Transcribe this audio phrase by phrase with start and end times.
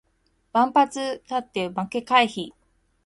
[0.53, 2.53] 万発捲って負け回避